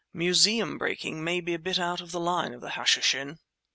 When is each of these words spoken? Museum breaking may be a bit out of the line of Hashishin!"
Museum 0.13 0.79
breaking 0.79 1.23
may 1.23 1.39
be 1.41 1.53
a 1.53 1.59
bit 1.59 1.77
out 1.77 2.01
of 2.01 2.11
the 2.11 2.19
line 2.19 2.55
of 2.55 2.63
Hashishin!" 2.63 3.37